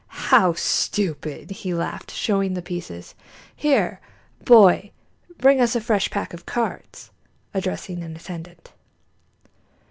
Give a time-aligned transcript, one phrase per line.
[0.31, 3.13] "How stupid!" he laughed, showing the pieces.
[3.55, 3.99] "Here,
[4.43, 4.93] boy,
[5.37, 7.11] bring us a fresh pack of cards,"
[7.53, 8.73] addressing an attendant.